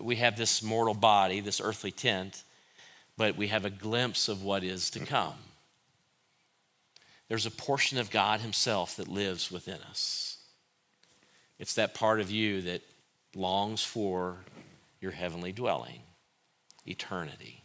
[0.00, 2.42] We have this mortal body, this earthly tent,
[3.16, 5.34] but we have a glimpse of what is to come.
[7.28, 10.38] There's a portion of God Himself that lives within us.
[11.58, 12.82] It's that part of you that
[13.34, 14.36] longs for
[15.00, 16.00] your heavenly dwelling,
[16.88, 17.62] eternity.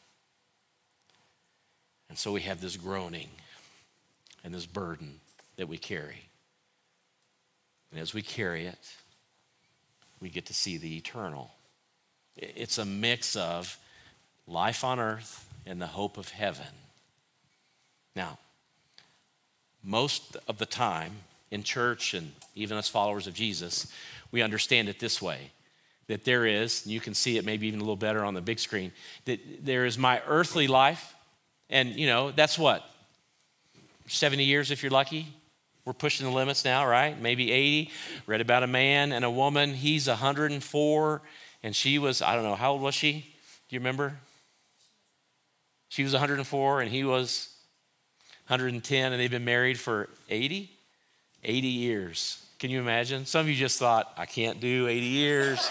[2.10, 3.30] And so we have this groaning
[4.44, 5.20] and this burden
[5.58, 6.26] that we carry.
[7.92, 8.96] And as we carry it,
[10.20, 11.52] we get to see the eternal.
[12.36, 13.78] It's a mix of
[14.48, 16.66] life on earth and the hope of heaven.
[18.16, 18.38] Now,
[19.84, 21.12] most of the time
[21.52, 23.92] in church and even as followers of Jesus,
[24.32, 25.52] we understand it this way
[26.08, 28.60] that there is, you can see it maybe even a little better on the big
[28.60, 28.92] screen,
[29.26, 31.16] that there is my earthly life,
[31.70, 32.84] and you know, that's what?
[34.08, 35.28] 70 years if you're lucky.
[35.86, 37.20] We're pushing the limits now, right?
[37.20, 37.92] Maybe 80.
[38.26, 39.74] Read about a man and a woman.
[39.74, 41.22] He's 104,
[41.62, 43.14] and she was, I don't know, how old was she?
[43.68, 44.18] Do you remember?
[45.90, 47.50] She was 104 and he was
[48.48, 50.72] 110, and they've been married for 80?
[51.44, 52.43] 80 years.
[52.64, 53.26] Can you imagine?
[53.26, 55.70] Some of you just thought, I can't do 80 years.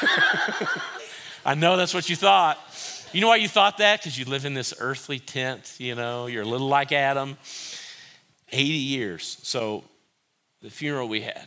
[1.44, 2.58] I know that's what you thought.
[3.12, 4.00] You know why you thought that?
[4.00, 7.36] Because you live in this earthly tent, you know, you're a little like Adam.
[8.50, 9.36] 80 years.
[9.42, 9.84] So
[10.62, 11.46] the funeral we had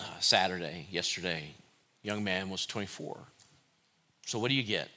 [0.00, 1.54] uh, Saturday, yesterday,
[2.02, 3.16] young man was 24.
[4.26, 4.88] So what do you get?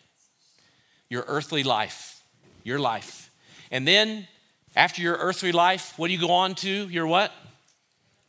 [1.07, 2.23] your earthly life,
[2.63, 3.29] your life.
[3.69, 4.27] And then
[4.75, 6.89] after your earthly life, what do you go on to?
[6.89, 7.31] Your what?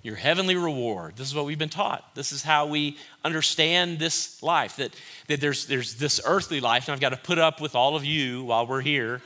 [0.02, 1.16] Your heavenly reward.
[1.16, 2.14] This is what we've been taught.
[2.14, 4.94] This is how we understand this life that,
[5.28, 8.04] that there's, there's this earthly life, and I've got to put up with all of
[8.04, 9.20] you while we're here.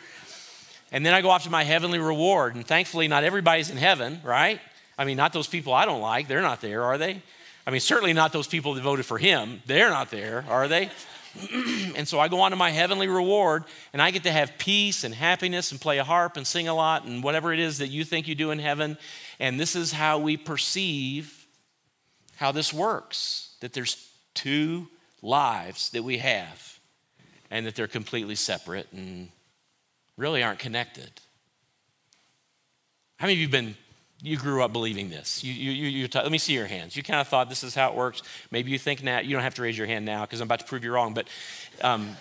[0.91, 2.57] And then I go off to my heavenly reward.
[2.57, 4.61] And thankfully, not everybody's in heaven, right?
[4.99, 6.29] I mean, not those people I don't like.
[6.29, 7.23] They're not there, are they?
[7.67, 9.63] I mean, certainly not those people that voted for him.
[9.67, 10.91] They're not there, are they?
[11.97, 15.05] and so I go on to my heavenly reward, and I get to have peace
[15.05, 17.89] and happiness and play a harp and sing a lot and whatever it is that
[17.89, 18.97] you think you do in heaven.
[19.39, 21.47] And this is how we perceive
[22.37, 24.89] how this works that there's two
[25.23, 26.79] lives that we have,
[27.51, 29.29] and that they're completely separate and
[30.17, 31.11] really aren't connected.
[33.17, 33.77] How many of you have been
[34.25, 35.45] you grew up believing this.
[35.45, 36.97] You, you, you, you t- let me see your hands.
[36.97, 38.23] You kind of thought this is how it works.
[38.51, 40.61] Maybe you think now, you don't have to raise your hand now because I'm about
[40.61, 41.29] to prove you wrong, but
[41.83, 42.17] um,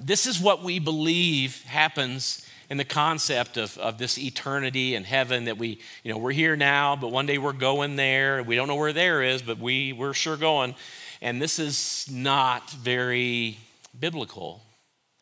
[0.00, 5.44] this is what we believe happens in the concept of, of this eternity and heaven
[5.44, 8.42] that we, you know, we're here now, but one day we're going there.
[8.42, 10.74] We don't know where there is, but we, we're sure going.
[11.20, 13.58] And this is not very
[13.98, 14.62] biblical.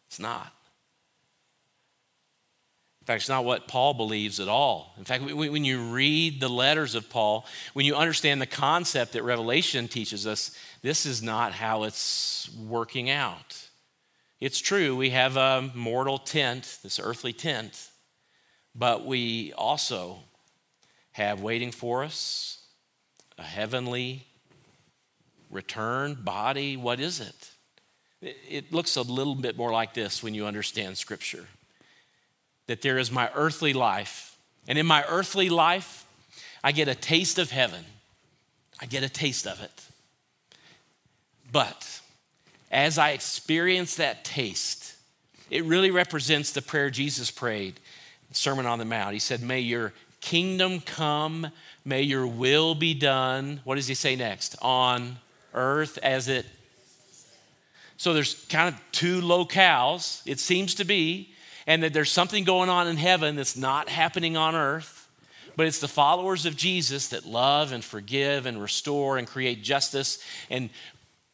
[0.06, 0.52] It's not.
[3.12, 4.94] Fact, it's not what Paul believes at all.
[4.96, 7.44] In fact, when you read the letters of Paul,
[7.74, 13.10] when you understand the concept that Revelation teaches us, this is not how it's working
[13.10, 13.68] out.
[14.40, 17.90] It's true, we have a mortal tent, this earthly tent,
[18.74, 20.20] but we also
[21.10, 22.64] have waiting for us
[23.36, 24.26] a heavenly
[25.50, 26.78] return body.
[26.78, 27.50] What is it?
[28.48, 31.46] It looks a little bit more like this when you understand Scripture
[32.66, 34.36] that there is my earthly life,
[34.68, 36.06] and in my earthly life,
[36.64, 37.84] I get a taste of heaven.
[38.80, 39.86] I get a taste of it.
[41.50, 42.00] But
[42.70, 44.96] as I experience that taste,
[45.50, 47.78] it really represents the prayer Jesus prayed,
[48.32, 49.12] Sermon on the Mount.
[49.12, 51.48] He said, May your kingdom come,
[51.84, 53.60] may your will be done.
[53.64, 54.56] What does he say next?
[54.62, 55.18] On
[55.52, 56.46] earth as it.
[57.98, 61.34] So there's kind of two locales, it seems to be,
[61.66, 65.08] and that there's something going on in heaven that's not happening on earth.
[65.54, 70.24] But it's the followers of Jesus that love and forgive and restore and create justice
[70.48, 70.70] and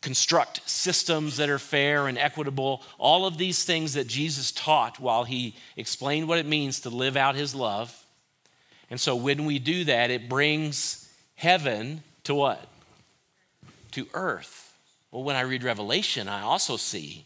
[0.00, 2.82] construct systems that are fair and equitable.
[2.98, 7.16] All of these things that Jesus taught while he explained what it means to live
[7.16, 8.04] out his love.
[8.90, 12.66] And so when we do that, it brings heaven to what?
[13.92, 14.74] To earth.
[15.10, 17.24] Well, when I read Revelation, I also see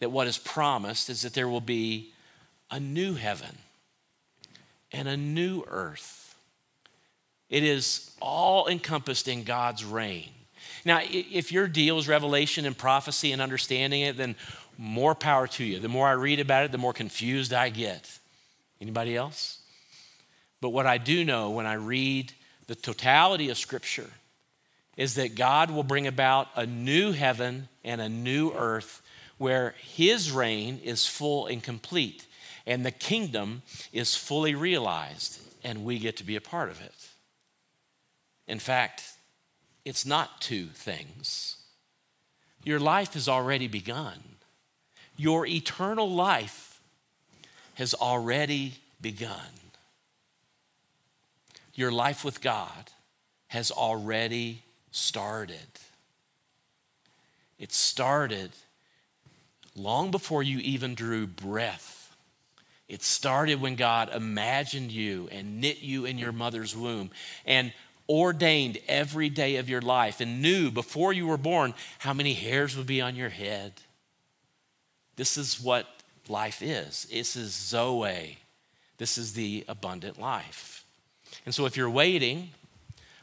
[0.00, 2.11] that what is promised is that there will be
[2.72, 3.58] a new heaven
[4.90, 6.34] and a new earth.
[7.48, 10.30] It is all encompassed in God's reign.
[10.84, 14.34] Now, if your deal is revelation and prophecy and understanding it, then
[14.78, 15.78] more power to you.
[15.78, 18.10] The more I read about it, the more confused I get.
[18.80, 19.58] Anybody else?
[20.60, 22.32] But what I do know when I read
[22.68, 24.10] the totality of Scripture
[24.96, 29.02] is that God will bring about a new heaven and a new earth
[29.38, 32.26] where His reign is full and complete,
[32.66, 37.08] and the kingdom is fully realized, and we get to be a part of it.
[38.46, 39.02] In fact,
[39.84, 41.56] it's not two things.
[42.64, 44.18] Your life has already begun.
[45.16, 46.80] Your eternal life
[47.74, 49.60] has already begun.
[51.74, 52.90] Your life with God
[53.48, 55.58] has already started.
[57.58, 58.50] It started
[59.74, 62.01] long before you even drew breath.
[62.92, 67.10] It started when God imagined you and knit you in your mother's womb.
[67.46, 67.72] And
[68.06, 72.76] ordained every day of your life and knew before you were born how many hairs
[72.76, 73.72] would be on your head.
[75.16, 75.86] This is what
[76.28, 77.06] life is.
[77.10, 78.36] This is Zoe.
[78.98, 80.84] This is the abundant life.
[81.46, 82.50] And so if you're waiting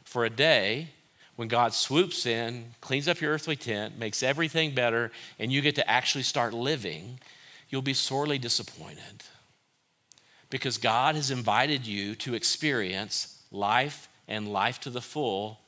[0.02, 0.88] for a day
[1.36, 5.76] when God swoops in, cleans up your earthly tent, makes everything better, and you get
[5.76, 7.20] to actually start living,
[7.68, 9.22] you'll be sorely disappointed.
[10.50, 15.60] Because God has invited you to experience life and life to the full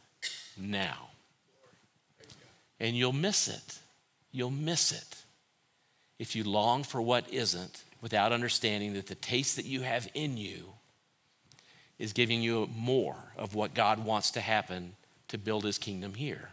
[0.58, 1.08] now.
[2.80, 3.78] And you'll miss it.
[4.32, 5.22] You'll miss it
[6.18, 10.36] if you long for what isn't without understanding that the taste that you have in
[10.36, 10.72] you
[11.98, 14.94] is giving you more of what God wants to happen
[15.28, 16.50] to build his kingdom here.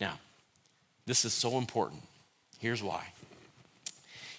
[0.00, 0.18] Now,
[1.06, 2.02] this is so important.
[2.58, 3.04] Here's why.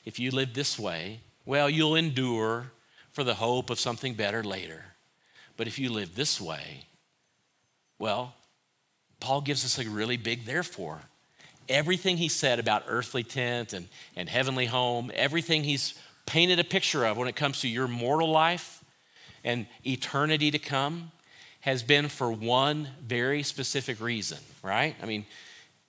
[0.05, 2.71] If you live this way, well, you'll endure
[3.11, 4.83] for the hope of something better later.
[5.57, 6.85] But if you live this way,
[7.97, 8.33] well,
[9.19, 11.01] Paul gives us a really big therefore.
[11.67, 15.93] Everything he said about earthly tent and, and heavenly home, everything he's
[16.25, 18.83] painted a picture of when it comes to your mortal life
[19.43, 21.11] and eternity to come,
[21.61, 24.95] has been for one very specific reason, right?
[25.01, 25.25] I mean,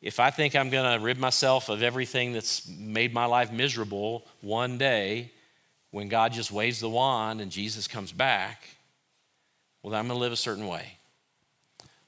[0.03, 4.27] if I think I'm going to rid myself of everything that's made my life miserable
[4.41, 5.31] one day,
[5.91, 8.63] when God just waves the wand and Jesus comes back,
[9.83, 10.99] well, I'm going to live a certain way.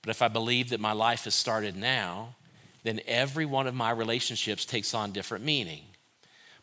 [0.02, 2.34] But if I believe that my life has started now,
[2.82, 5.82] then every one of my relationships takes on different meaning,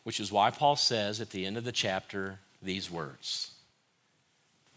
[0.04, 3.52] which is why Paul says at the end of the chapter these words.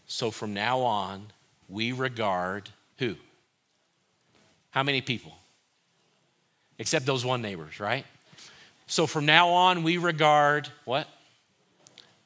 [0.06, 1.26] So from now on,
[1.68, 3.16] we regard who?
[4.70, 5.36] How many people?
[6.78, 8.04] Except those one neighbors, right?
[8.86, 11.06] So from now on, we regard what?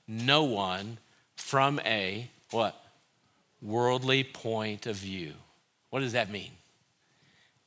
[0.08, 0.98] No one
[1.36, 2.82] from a what?
[3.60, 5.32] worldly point of view.
[5.90, 6.52] What does that mean?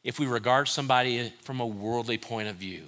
[0.04, 2.84] If we regard somebody from a worldly point of view,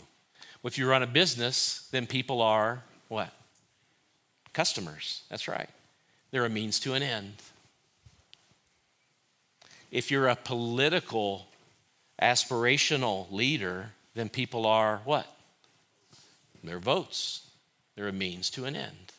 [0.64, 3.32] if you run a business, then people are what?
[4.54, 5.24] Customers.
[5.30, 5.70] That's right.
[6.32, 7.34] They're a means to an end.
[9.92, 11.48] If you're a political,
[12.22, 15.28] aspirational leader, then people are what?
[16.64, 17.46] They're votes.
[17.96, 19.12] They're a means to an end.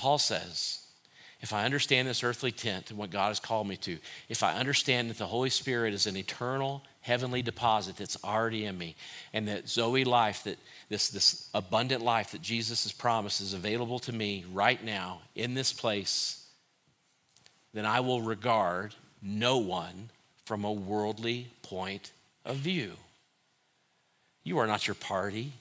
[0.00, 0.78] Paul says,
[1.42, 3.98] if I understand this earthly tent and what God has called me to,
[4.30, 8.78] if I understand that the Holy Spirit is an eternal heavenly deposit that's already in
[8.78, 8.96] me,
[9.34, 10.56] and that Zoe life, that
[10.88, 15.52] this, this abundant life that Jesus has promised is available to me right now in
[15.52, 16.46] this place,
[17.74, 20.08] then I will regard no one
[20.46, 22.10] from a worldly point
[22.46, 22.92] of view.
[24.44, 25.52] You are not your party.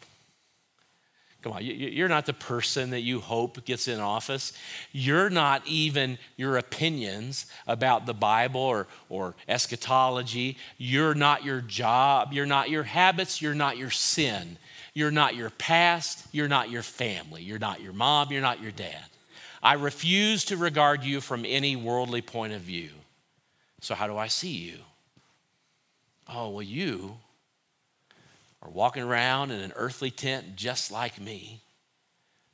[1.41, 4.51] Come on, you're not the person that you hope gets in office.
[4.91, 10.57] You're not even your opinions about the Bible or, or eschatology.
[10.77, 12.33] You're not your job.
[12.33, 13.41] You're not your habits.
[13.41, 14.57] You're not your sin.
[14.93, 16.27] You're not your past.
[16.33, 17.41] You're not your family.
[17.41, 18.33] You're not your mom.
[18.33, 19.05] You're not your dad.
[19.63, 22.89] I refuse to regard you from any worldly point of view.
[23.79, 24.79] So, how do I see you?
[26.27, 27.17] Oh, well, you
[28.61, 31.61] are walking around in an earthly tent just like me,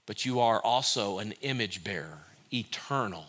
[0.06, 2.20] but you are also an image bearer,
[2.54, 3.26] eternal.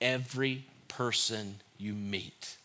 [0.00, 2.56] Every person you meet.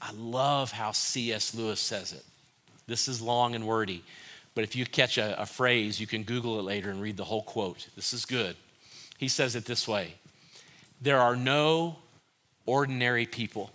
[0.00, 1.54] I love how C.S.
[1.54, 2.24] Lewis says it.
[2.86, 4.02] This is long and wordy,
[4.54, 7.24] but if you catch a, a phrase, you can Google it later and read the
[7.24, 7.88] whole quote.
[7.96, 8.56] This is good.
[9.18, 10.14] He says it this way
[11.00, 11.96] There are no
[12.66, 13.70] ordinary people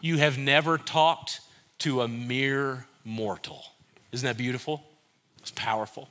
[0.00, 1.40] you have never talked
[1.80, 3.64] to a mere mortal.
[4.12, 4.82] Isn't that beautiful?
[5.38, 6.08] It's powerful.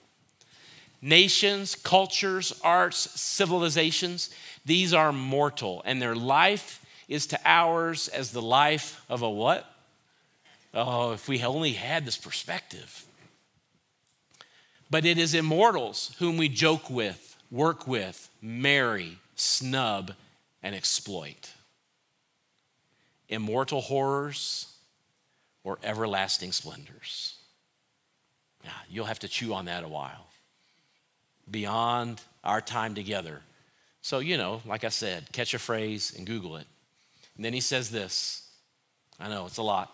[1.01, 4.29] Nations, cultures, arts, civilizations,
[4.65, 9.65] these are mortal, and their life is to ours as the life of a what?
[10.73, 13.05] Oh, if we only had this perspective.
[14.91, 20.13] But it is immortals whom we joke with, work with, marry, snub,
[20.61, 21.53] and exploit
[23.29, 24.73] immortal horrors,
[25.63, 27.37] or everlasting splendors.
[28.63, 30.27] Yeah, you'll have to chew on that a while.
[31.49, 33.41] Beyond our time together.
[34.01, 36.67] So, you know, like I said, catch a phrase and Google it.
[37.35, 38.49] And then he says this
[39.19, 39.93] I know it's a lot.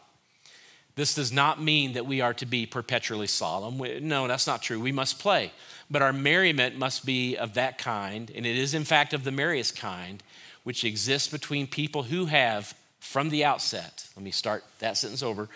[0.96, 4.08] This does not mean that we are to be perpetually solemn.
[4.08, 4.80] No, that's not true.
[4.80, 5.52] We must play.
[5.92, 9.32] But our merriment must be of that kind, and it is, in fact, of the
[9.32, 10.24] merriest kind,
[10.64, 15.50] which exists between people who have from the outset, let me start that sentence over,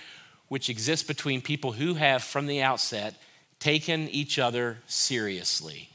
[0.48, 3.16] which exists between people who have from the outset
[3.60, 5.90] taken each other seriously.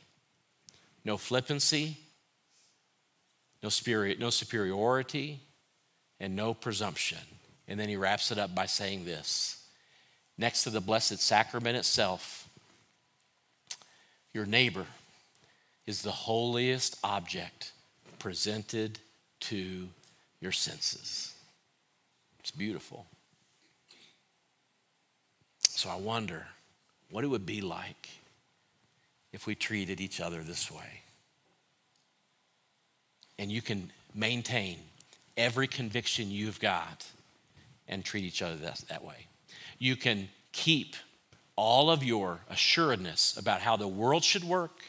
[1.04, 1.96] No flippancy,
[3.62, 5.40] no, spirit, no superiority,
[6.20, 7.18] and no presumption.
[7.66, 9.64] And then he wraps it up by saying this
[10.36, 12.48] next to the Blessed Sacrament itself,
[14.32, 14.86] your neighbor
[15.86, 17.72] is the holiest object
[18.18, 18.98] presented
[19.40, 19.88] to
[20.40, 21.33] your senses.
[22.44, 23.06] It's beautiful.
[25.60, 26.46] So I wonder
[27.10, 28.10] what it would be like
[29.32, 31.00] if we treated each other this way.
[33.38, 34.76] And you can maintain
[35.38, 37.06] every conviction you've got
[37.88, 39.26] and treat each other that, that way.
[39.78, 40.96] You can keep
[41.56, 44.84] all of your assuredness about how the world should work,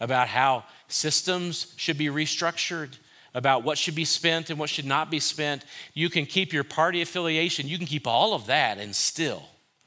[0.00, 2.98] about how systems should be restructured,
[3.34, 5.64] about what should be spent and what should not be spent.
[5.94, 9.44] You can keep your party affiliation, you can keep all of that and still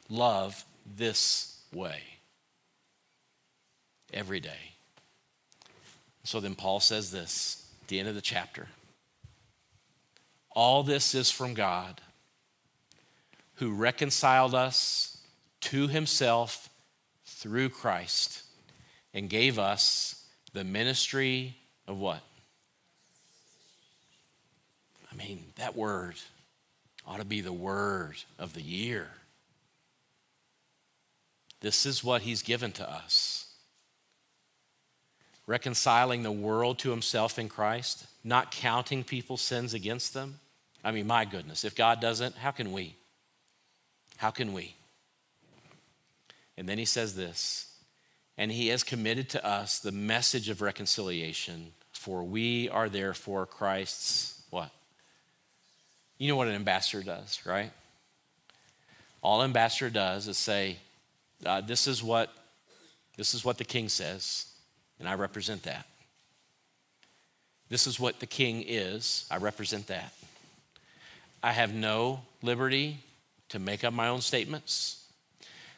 [0.09, 2.01] love this way
[4.13, 4.73] every day.
[6.23, 8.67] So then Paul says this at the end of the chapter
[10.51, 12.01] All this is from God
[13.55, 15.17] who reconciled us
[15.61, 16.69] to himself
[17.25, 18.43] through Christ
[19.13, 22.21] and gave us the ministry of what?
[25.15, 26.15] I mean, that word
[27.07, 29.07] ought to be the word of the year.
[31.61, 33.47] This is what he's given to us.
[35.47, 40.39] Reconciling the world to himself in Christ, not counting people's sins against them.
[40.83, 42.95] I mean, my goodness, if God doesn't, how can we?
[44.17, 44.75] How can we?
[46.57, 47.71] And then he says this,
[48.37, 54.34] and he has committed to us the message of reconciliation, for we are therefore Christ's?
[56.17, 57.71] You know what an ambassador does, right?
[59.21, 60.77] All an ambassador does is say,
[61.45, 62.33] uh, this is what
[63.17, 64.45] this is what the king says,
[64.99, 65.85] and I represent that.
[67.69, 70.13] This is what the king is, I represent that.
[71.41, 72.99] I have no liberty
[73.49, 75.07] to make up my own statements.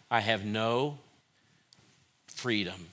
[0.10, 0.98] I have no
[2.28, 2.88] freedom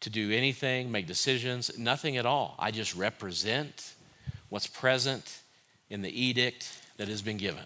[0.00, 2.56] to do anything, make decisions, nothing at all.
[2.58, 3.92] I just represent
[4.48, 5.40] what's present
[5.90, 7.64] in the edict that has been given.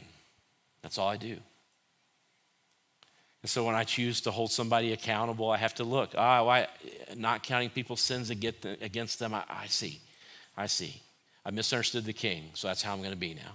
[0.82, 1.36] That's all I do.
[3.42, 6.10] And so when I choose to hold somebody accountable, I have to look.
[6.16, 6.68] Ah, why
[7.16, 9.32] not counting people's sins against them?
[9.32, 10.00] I, I see.
[10.56, 11.00] I see.
[11.44, 13.54] I misunderstood the king, so that's how I'm going to be now.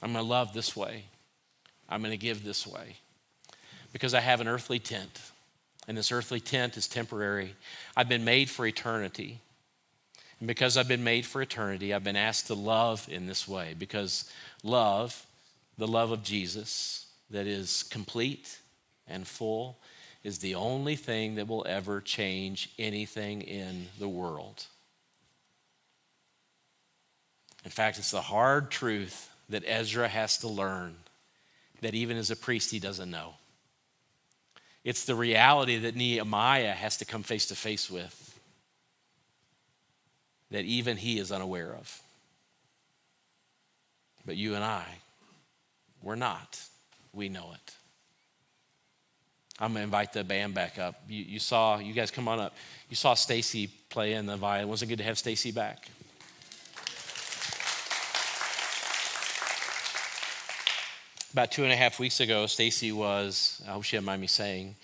[0.00, 1.04] I'm going to love this way.
[1.88, 2.96] I'm going to give this way.
[3.92, 5.22] Because I have an earthly tent,
[5.88, 7.54] and this earthly tent is temporary.
[7.96, 9.40] I've been made for eternity.
[10.40, 13.74] And because I've been made for eternity, I've been asked to love in this way.
[13.78, 14.30] Because
[14.62, 15.26] love,
[15.76, 18.58] the love of Jesus, that is complete
[19.06, 19.78] and full,
[20.22, 24.66] is the only thing that will ever change anything in the world.
[27.64, 30.94] In fact, it's the hard truth that Ezra has to learn
[31.80, 33.34] that even as a priest, he doesn't know.
[34.84, 38.27] It's the reality that Nehemiah has to come face to face with
[40.50, 42.02] that even he is unaware of.
[44.24, 44.84] But you and I,
[46.02, 46.60] we're not.
[47.12, 47.74] We know it.
[49.60, 51.02] I'm to invite the band back up.
[51.08, 52.54] You, you saw, you guys come on up.
[52.88, 54.68] You saw Stacy play in the violin.
[54.68, 55.88] Wasn't it good to have Stacy back?
[61.32, 64.28] About two and a half weeks ago, Stacy was, I hope she didn't mind me
[64.28, 64.76] saying,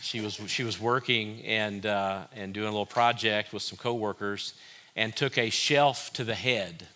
[0.00, 4.54] she was, she was working and, uh, and doing a little project with some coworkers
[4.94, 6.86] and took a shelf to the head.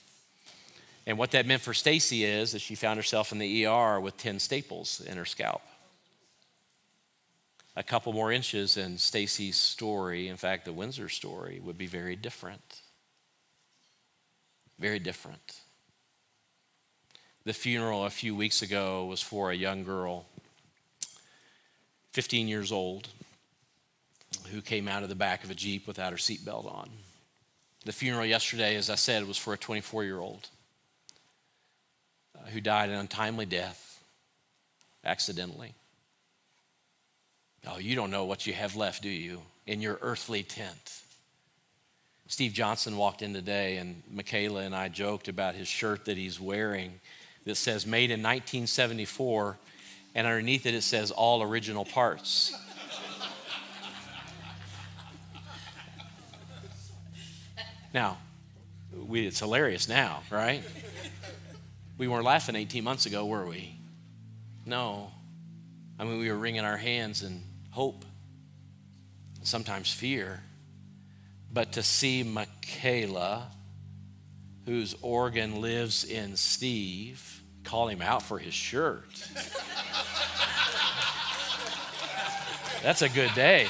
[1.07, 4.17] And what that meant for Stacy is that she found herself in the ER with
[4.17, 5.63] 10 staples in her scalp.
[7.77, 12.17] A couple more inches, and Stacy's story, in fact, the Windsor story, would be very
[12.17, 12.81] different.
[14.79, 15.61] Very different.
[17.45, 20.27] The funeral a few weeks ago was for a young girl,
[22.13, 23.09] 15 years old,
[24.51, 26.91] who came out of the back of a Jeep without her seatbelt on.
[27.87, 30.49] The funeral yesterday, as I said, was for a 24 year old
[32.35, 34.03] uh, who died an untimely death
[35.05, 35.73] accidentally.
[37.65, 41.01] Oh, you don't know what you have left, do you, in your earthly tent?
[42.27, 46.41] Steve Johnson walked in today, and Michaela and I joked about his shirt that he's
[46.41, 46.99] wearing
[47.45, 49.59] that says made in 1974,
[50.17, 52.53] and underneath it, it says all original parts.
[57.97, 58.19] Now,
[58.95, 60.63] we, it's hilarious now, right?
[61.97, 63.75] We weren't laughing 18 months ago, were we?
[64.67, 65.11] No.
[65.99, 67.41] I mean, we were wringing our hands in
[67.71, 68.05] hope,
[69.43, 70.43] sometimes fear.
[71.51, 73.51] But to see Michaela,
[74.67, 79.27] whose organ lives in Steve, call him out for his shirt.
[82.83, 83.69] That's a good day.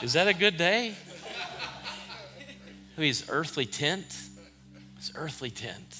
[0.00, 0.94] Is that a good day?
[2.96, 4.06] His earthly tent,
[4.96, 5.98] his earthly tent,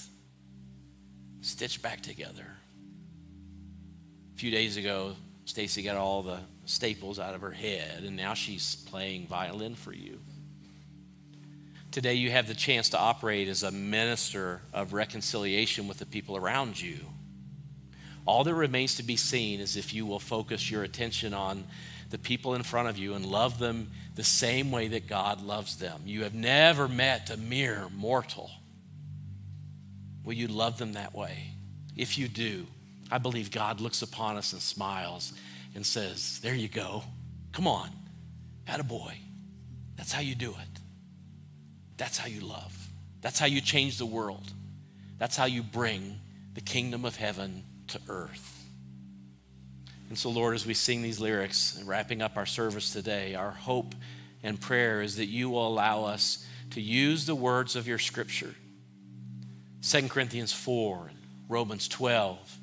[1.41, 2.45] stitched back together.
[4.35, 8.33] A few days ago, Stacy got all the staples out of her head, and now
[8.33, 10.19] she's playing violin for you.
[11.91, 16.35] Today, you have the chance to operate as a minister of reconciliation with the people
[16.35, 16.97] around you.
[18.25, 21.63] All that remains to be seen is if you will focus your attention on
[22.09, 25.77] the people in front of you and love them the same way that God loves
[25.77, 26.01] them.
[26.05, 28.49] You have never met a mere mortal.
[30.23, 31.51] Will you love them that way?
[31.95, 32.67] If you do,
[33.11, 35.33] I believe God looks upon us and smiles
[35.75, 37.03] and says, There you go.
[37.51, 37.89] Come on.
[38.65, 39.17] Had a boy.
[39.95, 40.81] That's how you do it.
[41.97, 42.73] That's how you love.
[43.21, 44.51] That's how you change the world.
[45.17, 46.19] That's how you bring
[46.53, 48.56] the kingdom of heaven to earth.
[50.09, 53.93] And so, Lord, as we sing these lyrics wrapping up our service today, our hope
[54.43, 58.55] and prayer is that you will allow us to use the words of your scripture
[59.83, 61.11] 2 Corinthians 4,
[61.47, 62.57] Romans 12,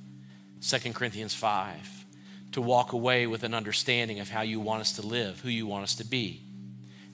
[0.60, 2.04] 2 Corinthians 5,
[2.52, 5.66] to walk away with an understanding of how you want us to live, who you
[5.66, 6.44] want us to be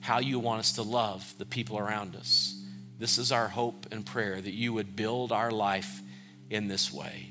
[0.01, 2.59] how you want us to love the people around us.
[2.99, 6.01] This is our hope and prayer that you would build our life
[6.49, 7.29] in this way.